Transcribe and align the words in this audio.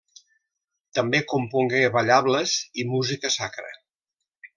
També 0.99 1.19
compongué 1.33 1.81
ballables 1.97 2.55
i 2.85 2.87
música 2.95 3.33
sacra. 3.37 3.71